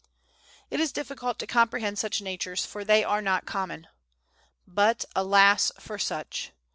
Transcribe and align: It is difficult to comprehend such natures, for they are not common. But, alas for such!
It 0.71 0.79
is 0.79 0.91
difficult 0.91 1.37
to 1.37 1.45
comprehend 1.45 1.99
such 1.99 2.23
natures, 2.23 2.65
for 2.65 2.83
they 2.83 3.03
are 3.03 3.21
not 3.21 3.45
common. 3.45 3.87
But, 4.67 5.05
alas 5.15 5.71
for 5.79 5.99
such! 5.99 6.51